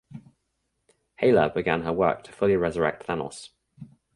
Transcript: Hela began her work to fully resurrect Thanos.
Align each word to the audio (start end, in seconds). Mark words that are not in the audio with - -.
Hela 1.17 1.51
began 1.53 1.83
her 1.83 1.93
work 1.93 2.23
to 2.23 2.31
fully 2.31 2.55
resurrect 2.57 3.05
Thanos. 3.05 3.49